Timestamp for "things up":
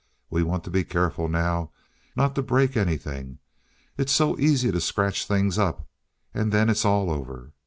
5.27-5.87